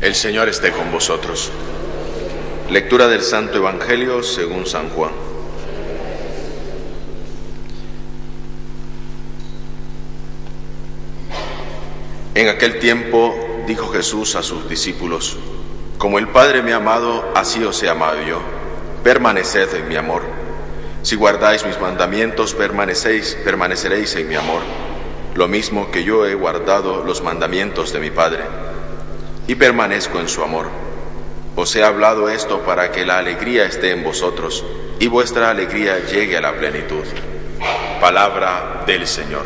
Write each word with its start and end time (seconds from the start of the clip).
El 0.00 0.14
Señor 0.14 0.48
esté 0.48 0.72
con 0.72 0.90
vosotros. 0.90 1.50
Lectura 2.70 3.06
del 3.06 3.20
Santo 3.20 3.58
Evangelio 3.58 4.22
según 4.22 4.64
San 4.64 4.88
Juan. 4.88 5.10
En 12.34 12.48
aquel 12.48 12.78
tiempo 12.78 13.34
dijo 13.66 13.88
Jesús 13.88 14.36
a 14.36 14.42
sus 14.42 14.70
discípulos, 14.70 15.36
Como 15.98 16.18
el 16.18 16.28
Padre 16.28 16.62
me 16.62 16.72
ha 16.72 16.76
amado, 16.76 17.30
así 17.34 17.62
os 17.62 17.82
he 17.82 17.90
amado 17.90 18.22
yo. 18.26 18.40
Permaneced 19.04 19.74
en 19.74 19.86
mi 19.86 19.96
amor. 19.96 20.22
Si 21.02 21.14
guardáis 21.14 21.66
mis 21.66 21.78
mandamientos, 21.78 22.54
permanecéis, 22.54 23.36
permaneceréis 23.44 24.16
en 24.16 24.30
mi 24.30 24.34
amor, 24.34 24.62
lo 25.34 25.46
mismo 25.46 25.90
que 25.90 26.04
yo 26.04 26.24
he 26.24 26.34
guardado 26.34 27.04
los 27.04 27.22
mandamientos 27.22 27.92
de 27.92 28.00
mi 28.00 28.10
Padre 28.10 28.69
y 29.50 29.56
permanezco 29.56 30.20
en 30.20 30.28
su 30.28 30.44
amor. 30.44 30.68
Os 31.56 31.74
he 31.74 31.82
hablado 31.82 32.28
esto 32.28 32.60
para 32.60 32.92
que 32.92 33.04
la 33.04 33.18
alegría 33.18 33.64
esté 33.64 33.90
en 33.90 34.04
vosotros 34.04 34.64
y 35.00 35.08
vuestra 35.08 35.50
alegría 35.50 35.98
llegue 36.06 36.36
a 36.36 36.40
la 36.40 36.52
plenitud. 36.52 37.02
Palabra 38.00 38.84
del 38.86 39.08
Señor. 39.08 39.42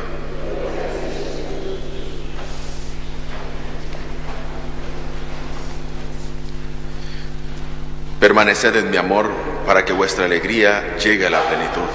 Permaneced 8.20 8.76
en 8.76 8.90
mi 8.90 8.98
amor 8.98 9.30
para 9.64 9.86
que 9.86 9.94
vuestra 9.94 10.26
alegría 10.26 10.98
llegue 10.98 11.28
a 11.28 11.30
la 11.30 11.40
plenitud. 11.48 11.88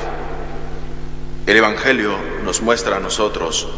El 1.45 1.57
Evangelio 1.57 2.17
nos 2.43 2.63
muestra 2.63 2.95
a 2.95 2.99
nosotros 2.99 3.69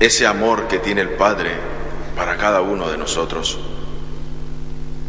ese 0.00 0.26
amor 0.26 0.66
que 0.66 0.80
tiene 0.80 1.02
el 1.02 1.10
Padre 1.10 1.71
para 2.16 2.36
cada 2.36 2.60
uno 2.60 2.90
de 2.90 2.98
nosotros. 2.98 3.58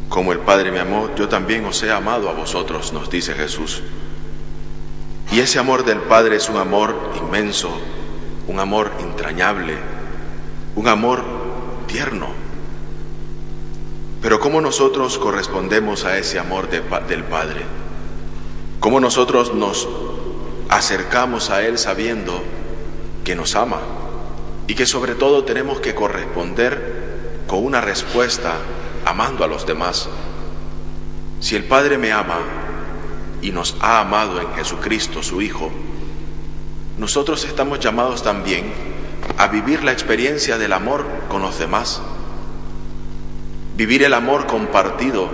Como 0.09 0.31
el 0.31 0.39
Padre 0.39 0.71
me 0.71 0.79
amó, 0.79 1.09
yo 1.15 1.27
también 1.27 1.65
os 1.65 1.81
he 1.83 1.91
amado 1.91 2.29
a 2.29 2.33
vosotros, 2.33 2.93
nos 2.93 3.09
dice 3.09 3.33
Jesús. 3.33 3.81
Y 5.31 5.39
ese 5.39 5.59
amor 5.59 5.83
del 5.85 5.99
Padre 5.99 6.35
es 6.35 6.49
un 6.49 6.57
amor 6.57 6.95
inmenso, 7.17 7.69
un 8.47 8.59
amor 8.59 8.91
entrañable, 8.99 9.75
un 10.75 10.87
amor 10.87 11.23
tierno. 11.87 12.27
Pero 14.21 14.39
¿cómo 14.39 14.61
nosotros 14.61 15.17
correspondemos 15.17 16.05
a 16.05 16.17
ese 16.17 16.39
amor 16.39 16.69
del 16.69 17.23
Padre? 17.23 17.61
¿Cómo 18.79 18.99
nosotros 18.99 19.53
nos 19.53 19.87
acercamos 20.69 21.49
a 21.49 21.63
Él 21.63 21.77
sabiendo 21.77 22.41
que 23.23 23.35
nos 23.35 23.55
ama? 23.55 23.79
y 24.67 24.75
que 24.75 24.85
sobre 24.85 25.15
todo 25.15 25.43
tenemos 25.43 25.79
que 25.79 25.95
corresponder 25.95 26.92
con 27.53 27.63
una 27.65 27.81
respuesta 27.81 28.55
amando 29.05 29.43
a 29.43 29.47
los 29.47 29.67
demás. 29.67 30.09
Si 31.39 31.55
el 31.55 31.65
Padre 31.65 31.99
me 31.99 32.11
ama 32.11 32.39
y 33.43 33.51
nos 33.51 33.75
ha 33.79 33.99
amado 33.99 34.41
en 34.41 34.51
Jesucristo, 34.55 35.21
su 35.21 35.39
Hijo, 35.39 35.71
nosotros 36.97 37.45
estamos 37.45 37.79
llamados 37.79 38.23
también 38.23 38.73
a 39.37 39.49
vivir 39.49 39.83
la 39.83 39.91
experiencia 39.91 40.57
del 40.57 40.73
amor 40.73 41.05
con 41.29 41.43
los 41.43 41.59
demás, 41.59 42.01
vivir 43.77 44.01
el 44.01 44.15
amor 44.15 44.47
compartido, 44.47 45.29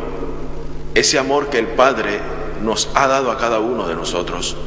ese 0.95 1.19
amor 1.19 1.49
que 1.49 1.59
el 1.59 1.67
Padre 1.67 2.19
nos 2.61 2.89
ha 2.95 3.07
dado 3.07 3.31
a 3.31 3.37
cada 3.37 3.59
uno 3.59 3.87
de 3.87 3.95
nosotros. 3.95 4.57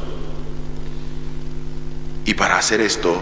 Y 2.25 2.33
para 2.33 2.57
hacer 2.57 2.81
esto, 2.81 3.21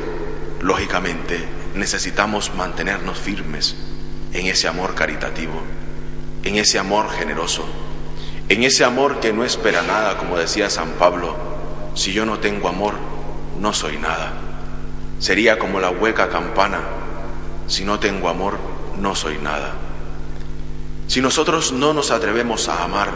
lógicamente 0.61 1.45
necesitamos 1.75 2.55
mantenernos 2.55 3.17
firmes 3.17 3.90
en 4.33 4.47
ese 4.47 4.67
amor 4.67 4.95
caritativo, 4.95 5.61
en 6.43 6.57
ese 6.57 6.79
amor 6.79 7.09
generoso, 7.09 7.65
en 8.49 8.63
ese 8.63 8.83
amor 8.83 9.19
que 9.19 9.33
no 9.33 9.43
espera 9.43 9.81
nada, 9.81 10.17
como 10.17 10.37
decía 10.37 10.69
San 10.69 10.91
Pablo, 10.91 11.35
si 11.95 12.13
yo 12.13 12.25
no 12.25 12.39
tengo 12.39 12.67
amor, 12.67 12.95
no 13.59 13.73
soy 13.73 13.97
nada. 13.97 14.33
Sería 15.19 15.59
como 15.59 15.79
la 15.79 15.89
hueca 15.89 16.29
campana, 16.29 16.81
si 17.67 17.85
no 17.85 17.99
tengo 17.99 18.27
amor, 18.27 18.57
no 18.99 19.15
soy 19.15 19.37
nada. 19.37 19.73
Si 21.07 21.21
nosotros 21.21 21.71
no 21.71 21.93
nos 21.93 22.11
atrevemos 22.11 22.69
a 22.69 22.83
amar 22.83 23.09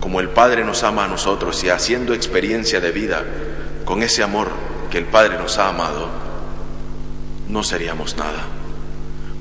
como 0.00 0.20
el 0.20 0.28
Padre 0.28 0.64
nos 0.64 0.84
ama 0.84 1.04
a 1.04 1.08
nosotros 1.08 1.64
y 1.64 1.68
haciendo 1.68 2.14
experiencia 2.14 2.80
de 2.80 2.92
vida 2.92 3.24
con 3.84 4.02
ese 4.02 4.22
amor 4.22 4.50
que 4.90 4.98
el 4.98 5.06
Padre 5.06 5.36
nos 5.38 5.58
ha 5.58 5.68
amado, 5.68 6.08
no 7.48 7.64
seríamos 7.64 8.16
nada. 8.16 8.44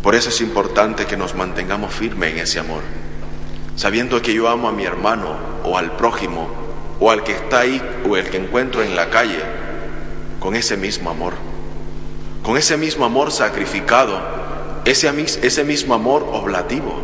Por 0.05 0.13
eso 0.13 0.29
es 0.29 0.39
importante 0.39 1.07
que 1.07 1.17
nos 1.17 1.33
mantengamos 1.33 1.91
firmes 1.91 2.31
en 2.31 2.37
ese 2.37 2.59
amor, 2.59 2.83
sabiendo 3.75 4.21
que 4.21 4.35
yo 4.35 4.47
amo 4.47 4.67
a 4.67 4.71
mi 4.71 4.85
hermano 4.85 5.35
o 5.63 5.79
al 5.79 5.97
prójimo 5.97 6.47
o 6.99 7.09
al 7.09 7.23
que 7.23 7.31
está 7.31 7.61
ahí 7.61 7.81
o 8.07 8.15
el 8.15 8.29
que 8.29 8.37
encuentro 8.37 8.83
en 8.83 8.95
la 8.95 9.09
calle, 9.09 9.39
con 10.39 10.55
ese 10.55 10.77
mismo 10.77 11.09
amor, 11.09 11.33
con 12.43 12.55
ese 12.55 12.77
mismo 12.77 13.03
amor 13.03 13.31
sacrificado, 13.31 14.21
ese, 14.85 15.11
ese 15.41 15.63
mismo 15.63 15.95
amor 15.95 16.29
oblativo. 16.33 16.99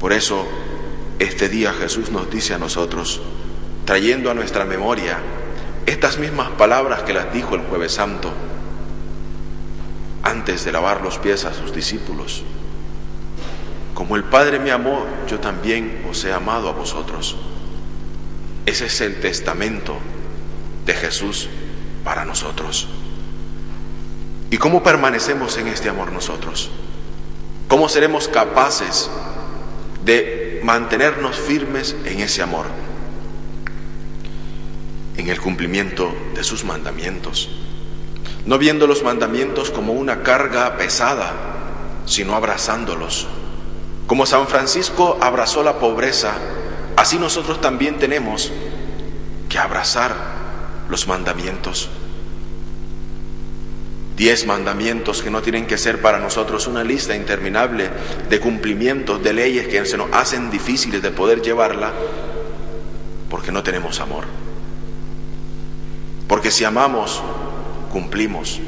Por 0.00 0.14
eso, 0.14 0.46
este 1.18 1.50
día 1.50 1.74
Jesús 1.74 2.10
nos 2.10 2.30
dice 2.30 2.54
a 2.54 2.58
nosotros, 2.58 3.20
trayendo 3.84 4.30
a 4.30 4.34
nuestra 4.34 4.64
memoria 4.64 5.18
estas 5.84 6.16
mismas 6.16 6.48
palabras 6.52 7.02
que 7.02 7.12
las 7.12 7.34
dijo 7.34 7.54
el 7.54 7.60
jueves 7.60 7.92
santo, 7.92 8.32
antes 10.22 10.64
de 10.64 10.72
lavar 10.72 11.02
los 11.02 11.18
pies 11.18 11.44
a 11.44 11.54
sus 11.54 11.72
discípulos. 11.72 12.42
Como 13.94 14.16
el 14.16 14.24
Padre 14.24 14.58
me 14.58 14.72
amó, 14.72 15.06
yo 15.26 15.40
también 15.40 16.04
os 16.10 16.24
he 16.24 16.32
amado 16.32 16.68
a 16.68 16.72
vosotros. 16.72 17.36
Ese 18.66 18.86
es 18.86 19.00
el 19.00 19.20
testamento 19.20 19.96
de 20.84 20.94
Jesús 20.94 21.48
para 22.04 22.24
nosotros. 22.24 22.88
¿Y 24.50 24.58
cómo 24.58 24.82
permanecemos 24.82 25.56
en 25.58 25.68
este 25.68 25.88
amor 25.88 26.12
nosotros? 26.12 26.70
¿Cómo 27.68 27.88
seremos 27.88 28.28
capaces 28.28 29.10
de 30.04 30.60
mantenernos 30.62 31.36
firmes 31.36 31.96
en 32.04 32.20
ese 32.20 32.42
amor? 32.42 32.66
En 35.16 35.28
el 35.28 35.40
cumplimiento 35.40 36.14
de 36.34 36.44
sus 36.44 36.64
mandamientos 36.64 37.50
no 38.46 38.58
viendo 38.58 38.86
los 38.86 39.02
mandamientos 39.02 39.70
como 39.70 39.92
una 39.92 40.22
carga 40.22 40.76
pesada, 40.76 41.32
sino 42.06 42.34
abrazándolos. 42.34 43.26
Como 44.06 44.24
San 44.24 44.46
Francisco 44.46 45.18
abrazó 45.20 45.64
la 45.64 45.78
pobreza, 45.80 46.34
así 46.96 47.18
nosotros 47.18 47.60
también 47.60 47.98
tenemos 47.98 48.52
que 49.48 49.58
abrazar 49.58 50.14
los 50.88 51.08
mandamientos. 51.08 51.88
Diez 54.16 54.46
mandamientos 54.46 55.22
que 55.22 55.30
no 55.30 55.42
tienen 55.42 55.66
que 55.66 55.76
ser 55.76 56.00
para 56.00 56.18
nosotros 56.18 56.68
una 56.68 56.84
lista 56.84 57.14
interminable 57.14 57.90
de 58.30 58.40
cumplimientos, 58.40 59.22
de 59.22 59.32
leyes 59.32 59.68
que 59.68 59.84
se 59.84 59.98
nos 59.98 60.10
hacen 60.12 60.50
difíciles 60.50 61.02
de 61.02 61.10
poder 61.10 61.42
llevarla, 61.42 61.92
porque 63.28 63.52
no 63.52 63.62
tenemos 63.62 64.00
amor. 64.00 64.24
Porque 66.28 66.50
si 66.50 66.64
amamos, 66.64 67.22
cumplimos. 67.92 68.60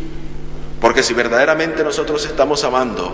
Porque 0.81 1.03
si 1.03 1.15
verdaderamente 1.15 1.82
nosotros 1.82 2.25
estamos 2.26 2.65
amando, 2.65 3.12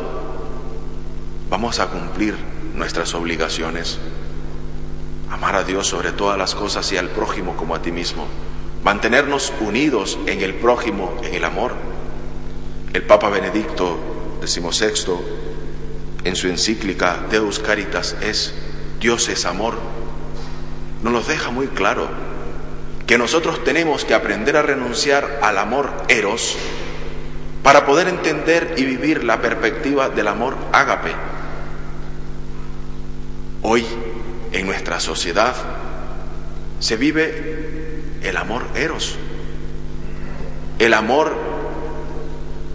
vamos 1.48 1.80
a 1.80 1.86
cumplir 1.86 2.36
nuestras 2.74 3.14
obligaciones. 3.14 3.98
Amar 5.30 5.56
a 5.56 5.64
Dios 5.64 5.86
sobre 5.86 6.12
todas 6.12 6.38
las 6.38 6.54
cosas 6.54 6.90
y 6.92 6.96
al 6.96 7.08
prójimo 7.08 7.56
como 7.56 7.74
a 7.74 7.82
ti 7.82 7.90
mismo. 7.92 8.26
Mantenernos 8.82 9.52
unidos 9.60 10.18
en 10.26 10.42
el 10.42 10.54
prójimo, 10.54 11.14
en 11.22 11.34
el 11.34 11.44
amor. 11.44 11.72
El 12.92 13.02
Papa 13.02 13.28
Benedicto 13.30 13.96
XVI, 14.44 15.16
en 16.24 16.36
su 16.36 16.48
encíclica 16.48 17.24
Deus 17.30 17.58
Caritas 17.58 18.16
es 18.20 18.54
Dios 19.00 19.28
es 19.28 19.44
amor, 19.44 19.74
nos 21.02 21.12
lo 21.12 21.20
deja 21.20 21.50
muy 21.50 21.66
claro 21.66 22.08
que 23.06 23.18
nosotros 23.18 23.62
tenemos 23.64 24.04
que 24.04 24.14
aprender 24.14 24.56
a 24.56 24.62
renunciar 24.62 25.40
al 25.42 25.58
amor 25.58 25.92
eros 26.08 26.56
para 27.62 27.86
poder 27.86 28.08
entender 28.08 28.74
y 28.76 28.84
vivir 28.84 29.24
la 29.24 29.40
perspectiva 29.40 30.08
del 30.08 30.28
amor 30.28 30.56
ágape. 30.72 31.12
Hoy, 33.62 33.84
en 34.52 34.66
nuestra 34.66 35.00
sociedad, 35.00 35.54
se 36.78 36.96
vive 36.96 38.02
el 38.22 38.36
amor 38.36 38.64
eros, 38.74 39.16
el 40.78 40.92
amor 40.94 41.34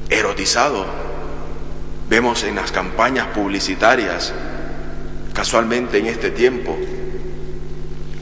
erotizado. 0.09 0.85
Vemos 2.09 2.43
en 2.43 2.55
las 2.55 2.71
campañas 2.71 3.27
publicitarias, 3.27 4.33
casualmente 5.33 5.99
en 5.99 6.07
este 6.07 6.31
tiempo, 6.31 6.75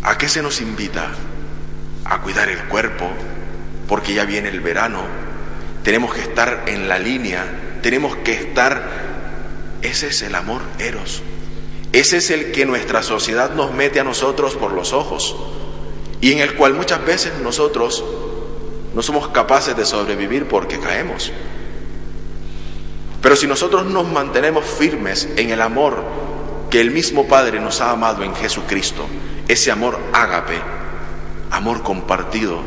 ¿a 0.04 0.18
qué 0.18 0.28
se 0.28 0.42
nos 0.42 0.60
invita? 0.60 1.12
A 2.10 2.22
cuidar 2.22 2.50
el 2.50 2.64
cuerpo, 2.66 3.10
porque 3.88 4.14
ya 4.14 4.26
viene 4.26 4.50
el 4.50 4.62
verano, 4.62 5.02
tenemos 5.84 6.14
que 6.14 6.22
estar 6.22 6.64
en 6.68 6.88
la 6.88 7.00
línea, 7.00 7.46
tenemos 7.82 8.16
que 8.18 8.34
estar, 8.34 8.84
ese 9.82 10.08
es 10.08 10.22
el 10.22 10.36
amor 10.36 10.62
eros, 10.80 11.22
ese 11.94 12.18
es 12.18 12.30
el 12.32 12.52
que 12.52 12.66
nuestra 12.66 13.04
sociedad 13.04 13.52
nos 13.52 13.74
mete 13.74 14.00
a 14.00 14.04
nosotros 14.04 14.56
por 14.56 14.74
los 14.74 14.94
ojos 14.94 15.36
y 16.20 16.34
en 16.34 16.40
el 16.40 16.56
cual 16.56 16.74
muchas 16.74 17.06
veces 17.06 17.34
nosotros 17.42 18.04
no 18.94 19.02
somos 19.02 19.30
capaces 19.30 19.78
de 19.78 19.86
sobrevivir 19.86 20.48
porque 20.48 20.80
caemos. 20.80 21.32
Pero 23.22 23.36
si 23.36 23.48
nosotros 23.48 23.86
nos 23.86 24.08
mantenemos 24.12 24.66
firmes 24.66 25.30
en 25.36 25.52
el 25.52 25.62
amor 25.62 26.04
que 26.70 26.82
el 26.82 26.92
mismo 26.92 27.28
Padre 27.28 27.60
nos 27.60 27.82
ha 27.82 27.92
amado 27.92 28.24
en 28.24 28.36
Jesucristo, 28.36 29.06
ese 29.48 29.72
amor 29.72 30.00
ágape, 30.14 30.60
amor 31.52 31.84
compartido, 31.84 32.60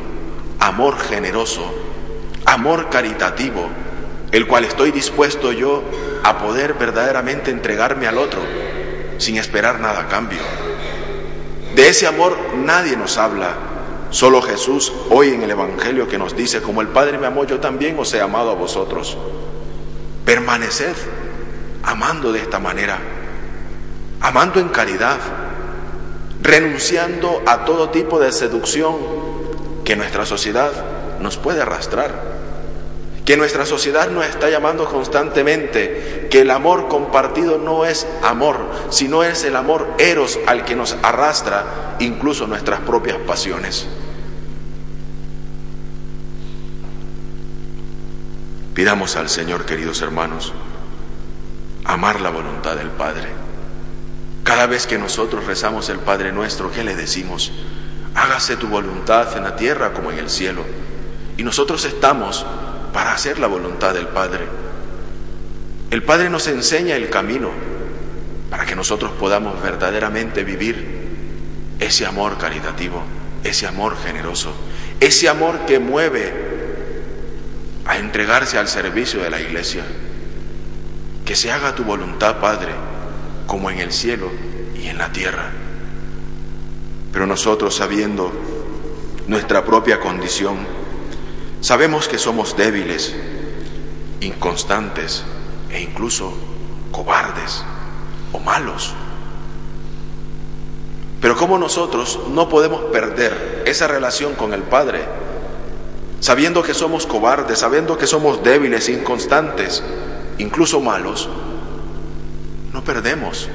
amor 0.59 0.99
generoso, 0.99 1.63
amor 2.45 2.89
caritativo, 2.91 3.69
el 4.33 4.47
cual 4.47 4.65
estoy 4.65 4.91
dispuesto 4.91 5.53
yo 5.53 5.83
a 6.23 6.39
poder 6.39 6.75
verdaderamente 6.75 7.51
entregarme 7.51 8.07
al 8.07 8.19
otro 8.19 8.41
sin 9.19 9.37
esperar 9.37 9.81
nada 9.81 10.01
a 10.01 10.09
cambio. 10.09 10.41
De 11.75 11.89
ese 11.89 12.07
amor 12.07 12.37
nadie 12.57 12.97
nos 12.97 13.19
habla, 13.19 13.55
solo 14.11 14.43
Jesús 14.43 14.93
hoy 15.11 15.29
en 15.29 15.43
el 15.43 15.51
Evangelio 15.51 16.09
que 16.09 16.19
nos 16.19 16.35
dice, 16.35 16.63
como 16.63 16.81
el 16.81 16.89
Padre 16.89 17.19
me 17.19 17.27
amó, 17.27 17.45
yo 17.45 17.61
también 17.61 17.99
os 17.99 18.13
he 18.15 18.21
amado 18.21 18.51
a 18.51 18.55
vosotros. 18.55 19.17
Permaneced 20.25 20.97
amando 21.83 22.33
de 22.33 22.41
esta 22.41 22.59
manera, 22.59 22.99
amando 24.21 24.61
en 24.61 24.69
caridad, 24.69 25.19
renunciando 26.43 27.43
a 27.47 27.65
todo 27.65 27.91
tipo 27.91 28.19
de 28.19 28.33
seducción 28.33 28.97
que 29.85 29.97
nuestra 29.97 30.27
sociedad 30.27 30.71
nos 31.21 31.37
puede 31.37 31.63
arrastrar. 31.63 32.41
Que 33.25 33.37
nuestra 33.37 33.67
sociedad 33.67 34.11
nos 34.11 34.27
está 34.27 34.51
llamando 34.51 34.87
constantemente 34.87 36.27
que 36.31 36.41
el 36.41 36.51
amor 36.51 36.89
compartido 36.89 37.59
no 37.59 37.85
es 37.85 38.07
amor, 38.23 38.59
sino 38.89 39.23
es 39.23 39.45
el 39.45 39.55
amor 39.57 39.89
eros 39.99 40.39
al 40.47 40.65
que 40.65 40.75
nos 40.75 40.97
arrastra 41.03 41.97
incluso 42.01 42.47
nuestras 42.47 42.81
propias 42.81 43.19
pasiones. 43.19 43.87
Pidamos 48.75 49.17
al 49.17 49.29
Señor, 49.29 49.67
queridos 49.67 50.01
hermanos, 50.01 50.53
amar 51.85 52.21
la 52.21 52.31
voluntad 52.31 52.77
del 52.77 52.89
Padre. 52.91 53.50
Cada 54.51 54.67
vez 54.67 54.89
que 54.89 54.99
nosotros 54.99 55.45
rezamos 55.45 55.89
el 55.91 56.01
Padre 56.01 56.33
nuestro, 56.33 56.73
¿qué 56.73 56.83
le 56.83 56.97
decimos? 56.97 57.53
Hágase 58.17 58.57
tu 58.57 58.67
voluntad 58.67 59.37
en 59.37 59.45
la 59.45 59.55
tierra 59.55 59.93
como 59.93 60.11
en 60.11 60.19
el 60.19 60.29
cielo. 60.29 60.65
Y 61.37 61.45
nosotros 61.45 61.85
estamos 61.85 62.45
para 62.93 63.13
hacer 63.13 63.39
la 63.39 63.47
voluntad 63.47 63.95
del 63.95 64.09
Padre. 64.09 64.49
El 65.93 66.03
Padre 66.03 66.31
nos 66.31 66.49
enseña 66.49 66.97
el 66.97 67.11
camino 67.11 67.53
para 68.51 68.67
que 68.67 68.75
nosotros 68.75 69.13
podamos 69.13 69.63
verdaderamente 69.63 70.43
vivir 70.43 70.85
ese 71.79 72.05
amor 72.05 72.37
caritativo, 72.37 73.05
ese 73.45 73.69
amor 73.69 73.97
generoso, 74.03 74.53
ese 74.99 75.29
amor 75.29 75.65
que 75.65 75.79
mueve 75.79 76.35
a 77.87 77.99
entregarse 77.99 78.59
al 78.59 78.67
servicio 78.67 79.23
de 79.23 79.31
la 79.31 79.41
iglesia. 79.41 79.85
Que 81.25 81.37
se 81.37 81.53
haga 81.53 81.77
tu 81.77 81.85
voluntad, 81.85 82.41
Padre, 82.41 82.90
como 83.51 83.69
en 83.69 83.81
el 83.81 83.91
cielo 83.91 84.31
y 84.81 84.87
en 84.87 84.97
la 84.97 85.11
tierra. 85.11 85.51
Pero 87.13 87.27
nosotros 87.27 87.75
sabiendo 87.75 88.31
nuestra 89.27 89.65
propia 89.65 89.99
condición, 89.99 90.59
sabemos 91.61 92.07
que 92.07 92.17
somos 92.17 92.57
débiles, 92.57 93.13
inconstantes 94.21 95.25
e 95.69 95.81
incluso 95.81 96.33
cobardes 96.93 97.65
o 98.33 98.39
malos. 98.39 98.95
Pero 101.21 101.37
como 101.37 101.59
nosotros 101.59 102.21
no 102.31 102.49
podemos 102.49 102.83
perder 102.93 103.65
esa 103.67 103.89
relación 103.89 104.37
con 104.37 104.55
el 104.55 104.63
Padre, 104.63 105.01
sabiendo 106.21 106.63
que 106.63 106.73
somos 106.73 107.05
cobardes, 107.05 107.59
sabiendo 107.59 107.99
que 107.99 108.07
somos 108.07 108.45
débiles, 108.45 108.89
inconstantes, 108.89 109.83
incluso 110.39 110.81
malos, 110.81 111.29
no 112.73 112.85
perdemos 112.85 113.49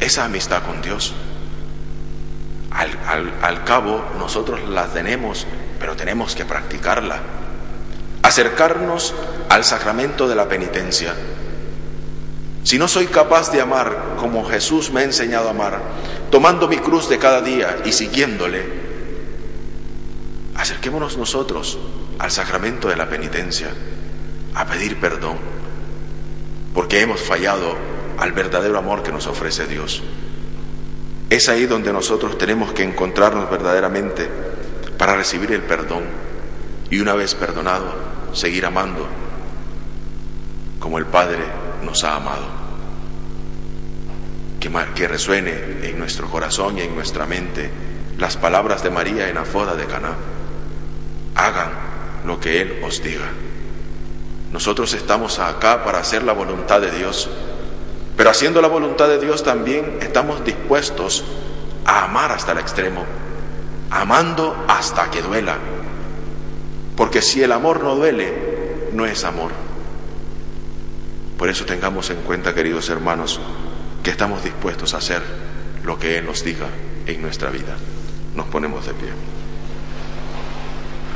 esa 0.00 0.24
amistad 0.24 0.62
con 0.62 0.82
Dios. 0.82 1.12
Al, 2.70 3.32
al, 3.42 3.64
cabo, 3.64 4.04
nosotros 4.18 4.68
la 4.68 4.86
tenemos, 4.86 5.46
pero 5.78 5.96
tenemos 5.96 6.34
que 6.34 6.44
practicarla. 6.44 7.20
Acercarnos 8.22 9.14
al 9.48 9.64
sacramento 9.64 10.28
de 10.28 10.34
la 10.34 10.48
penitencia. 10.48 11.14
Si 12.62 12.78
no 12.78 12.86
soy 12.86 13.06
capaz 13.06 13.50
de 13.50 13.60
amar 13.60 14.16
como 14.18 14.44
Jesús 14.44 14.90
me 14.92 15.00
ha 15.00 15.04
enseñado 15.04 15.48
a 15.48 15.50
amar, 15.50 15.80
tomando 16.30 16.68
mi 16.68 16.78
cruz 16.78 17.08
de 17.08 17.18
cada 17.18 17.40
día 17.40 17.78
y 17.84 17.92
siguiéndole, 17.92 18.64
acerquémonos 20.54 21.16
nosotros 21.16 21.78
al 22.18 22.30
sacramento 22.30 22.88
de 22.88 22.96
la 22.96 23.08
penitencia, 23.08 23.68
a 24.54 24.66
pedir 24.66 25.00
perdón, 25.00 25.38
porque 26.74 27.00
hemos 27.00 27.20
fallado 27.20 27.74
al 28.20 28.32
verdadero 28.32 28.78
amor 28.78 29.02
que 29.02 29.12
nos 29.12 29.26
ofrece 29.26 29.66
Dios. 29.66 30.02
Es 31.28 31.48
ahí 31.48 31.66
donde 31.66 31.92
nosotros 31.92 32.38
tenemos 32.38 32.72
que 32.72 32.82
encontrarnos 32.82 33.50
verdaderamente 33.50 34.28
para 34.98 35.16
recibir 35.16 35.52
el 35.52 35.62
perdón 35.62 36.04
y 36.90 37.00
una 37.00 37.14
vez 37.14 37.34
perdonado, 37.34 37.94
seguir 38.32 38.66
amando 38.66 39.06
como 40.80 40.98
el 40.98 41.06
Padre 41.06 41.44
nos 41.84 42.02
ha 42.02 42.16
amado. 42.16 42.60
Que, 44.94 45.08
resuene 45.08 45.52
en 45.82 45.98
nuestro 45.98 46.28
corazón 46.28 46.78
y 46.78 46.82
en 46.82 46.94
nuestra 46.94 47.26
mente 47.26 47.70
las 48.18 48.36
palabras 48.36 48.82
de 48.82 48.90
María 48.90 49.28
en 49.28 49.36
la 49.36 49.44
de 49.44 49.86
Caná. 49.86 50.14
Hagan 51.34 51.70
lo 52.26 52.38
que 52.40 52.60
Él 52.60 52.80
os 52.84 53.02
diga. 53.02 53.30
Nosotros 54.52 54.92
estamos 54.94 55.38
acá 55.38 55.84
para 55.84 56.00
hacer 56.00 56.24
la 56.24 56.32
voluntad 56.32 56.80
de 56.80 56.90
Dios, 56.90 57.30
pero 58.16 58.30
haciendo 58.30 58.60
la 58.60 58.68
voluntad 58.68 59.08
de 59.08 59.18
Dios 59.18 59.42
también 59.42 59.98
estamos 60.00 60.44
dispuestos 60.44 61.24
a 61.84 62.04
amar 62.04 62.32
hasta 62.32 62.52
el 62.52 62.58
extremo, 62.58 63.04
amando 63.90 64.64
hasta 64.68 65.10
que 65.10 65.22
duela. 65.22 65.56
Porque 66.96 67.22
si 67.22 67.42
el 67.42 67.52
amor 67.52 67.82
no 67.82 67.96
duele, 67.96 68.90
no 68.92 69.06
es 69.06 69.24
amor. 69.24 69.52
Por 71.38 71.48
eso 71.48 71.64
tengamos 71.64 72.10
en 72.10 72.18
cuenta, 72.18 72.54
queridos 72.54 72.90
hermanos, 72.90 73.40
que 74.02 74.10
estamos 74.10 74.44
dispuestos 74.44 74.92
a 74.92 74.98
hacer 74.98 75.22
lo 75.84 75.98
que 75.98 76.18
Él 76.18 76.26
nos 76.26 76.44
diga 76.44 76.66
en 77.06 77.22
nuestra 77.22 77.50
vida. 77.50 77.76
Nos 78.34 78.46
ponemos 78.46 78.86
de 78.86 78.92
pie. 78.92 79.08